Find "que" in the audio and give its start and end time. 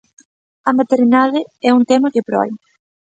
2.13-2.25